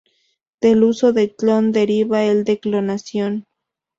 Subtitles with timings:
[0.61, 3.45] Del uso de clon deriva el de clonación.